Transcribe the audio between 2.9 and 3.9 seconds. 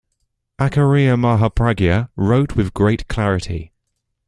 clarity.